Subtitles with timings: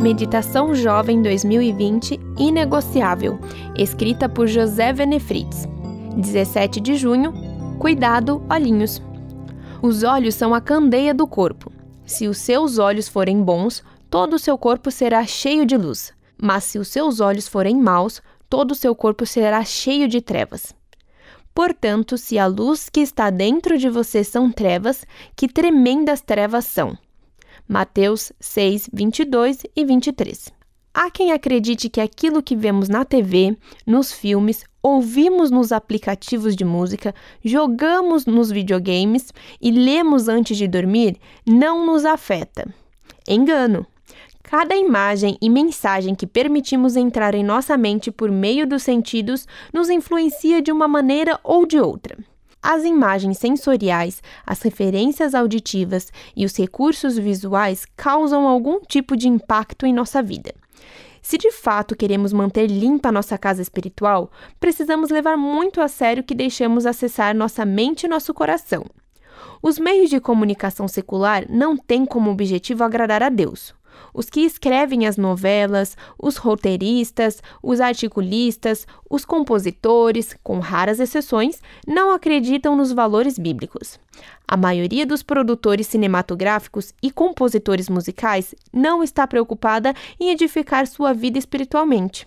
[0.00, 3.38] Meditação Jovem 2020 Inegociável,
[3.76, 5.68] escrita por José Venefritz.
[6.16, 7.34] 17 de junho.
[7.78, 9.02] Cuidado, olhinhos.
[9.82, 11.70] Os olhos são a candeia do corpo.
[12.06, 16.14] Se os seus olhos forem bons, todo o seu corpo será cheio de luz.
[16.40, 20.74] Mas se os seus olhos forem maus, todo o seu corpo será cheio de trevas.
[21.54, 25.04] Portanto, se a luz que está dentro de você são trevas,
[25.36, 26.96] que tremendas trevas são.
[27.72, 30.52] Mateus 6, 22 e 23.
[30.92, 36.64] Há quem acredite que aquilo que vemos na TV, nos filmes, ouvimos nos aplicativos de
[36.64, 42.66] música, jogamos nos videogames e lemos antes de dormir não nos afeta.
[43.28, 43.86] Engano!
[44.42, 49.88] Cada imagem e mensagem que permitimos entrar em nossa mente por meio dos sentidos nos
[49.88, 52.09] influencia de uma maneira ou de outra.
[52.62, 59.86] As imagens sensoriais, as referências auditivas e os recursos visuais causam algum tipo de impacto
[59.86, 60.54] em nossa vida.
[61.22, 66.34] Se de fato queremos manter limpa nossa casa espiritual, precisamos levar muito a sério que
[66.34, 68.84] deixamos acessar nossa mente e nosso coração.
[69.62, 73.74] Os meios de comunicação secular não têm como objetivo agradar a Deus.
[74.12, 82.10] Os que escrevem as novelas, os roteiristas, os articulistas, os compositores, com raras exceções, não
[82.12, 83.98] acreditam nos valores bíblicos.
[84.46, 91.38] A maioria dos produtores cinematográficos e compositores musicais não está preocupada em edificar sua vida
[91.38, 92.26] espiritualmente.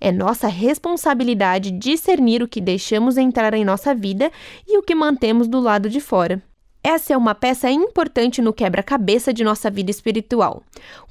[0.00, 4.30] É nossa responsabilidade discernir o que deixamos entrar em nossa vida
[4.66, 6.42] e o que mantemos do lado de fora.
[6.88, 10.62] Essa é uma peça importante no quebra-cabeça de nossa vida espiritual.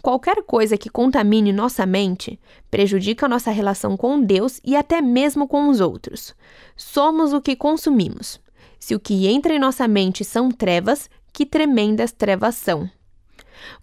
[0.02, 2.40] Qualquer coisa que contamine nossa mente
[2.72, 6.34] prejudica nossa relação com Deus e até mesmo com os outros.
[6.78, 8.40] Somos o que consumimos.
[8.80, 12.90] Se o que entra em nossa mente são trevas, que tremendas trevas são.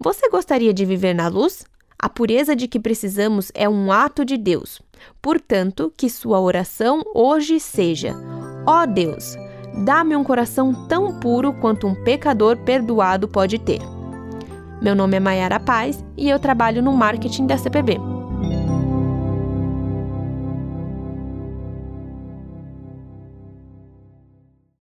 [0.01, 1.63] Você gostaria de viver na luz?
[1.99, 4.81] A pureza de que precisamos é um ato de Deus.
[5.21, 8.17] Portanto, que sua oração hoje seja:
[8.67, 9.37] Ó oh Deus,
[9.79, 13.81] Dá-me um coração tão puro quanto um pecador perdoado pode ter.
[14.81, 18.12] Meu nome é Mayara Paz e eu trabalho no marketing da CPB.